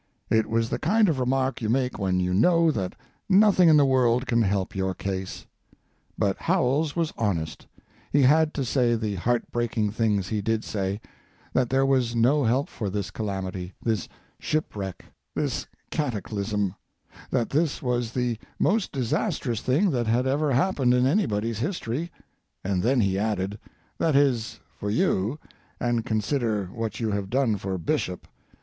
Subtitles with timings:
[0.31, 2.95] It was the kind of remark you make when you know that
[3.29, 5.45] nothing in the world can help your case.
[6.17, 11.01] But Howells was honest—he had to say the heart breaking things he did say:
[11.53, 14.09] that there was no help for this calamity, this
[14.39, 16.73] shipwreck, this cataclysm;
[17.29, 23.01] that this was the most disastrous thing that had ever happened in anybody's history—and then
[23.01, 23.59] he added,
[23.99, 28.27] "That is, for you—and consider what you have done for Bishop.